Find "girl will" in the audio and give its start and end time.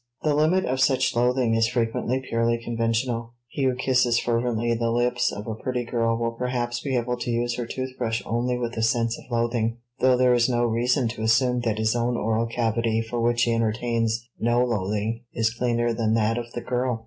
5.85-6.31